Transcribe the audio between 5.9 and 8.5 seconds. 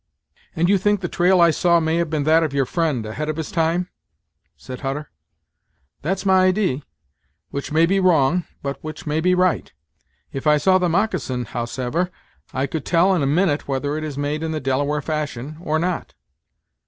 "That's my idee, which may be wrong,